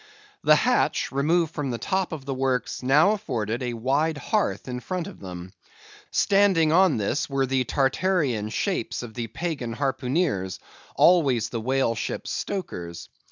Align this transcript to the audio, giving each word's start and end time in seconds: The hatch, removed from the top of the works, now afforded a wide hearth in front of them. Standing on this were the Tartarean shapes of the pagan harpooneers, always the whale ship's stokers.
The 0.43 0.55
hatch, 0.55 1.11
removed 1.11 1.53
from 1.53 1.69
the 1.69 1.77
top 1.77 2.11
of 2.11 2.25
the 2.25 2.33
works, 2.33 2.81
now 2.81 3.11
afforded 3.11 3.61
a 3.61 3.75
wide 3.75 4.17
hearth 4.17 4.67
in 4.67 4.79
front 4.79 5.05
of 5.05 5.19
them. 5.19 5.53
Standing 6.09 6.71
on 6.71 6.97
this 6.97 7.29
were 7.29 7.45
the 7.45 7.65
Tartarean 7.65 8.49
shapes 8.49 9.03
of 9.03 9.13
the 9.13 9.27
pagan 9.27 9.73
harpooneers, 9.75 10.57
always 10.95 11.49
the 11.49 11.61
whale 11.61 11.93
ship's 11.93 12.31
stokers. 12.31 13.09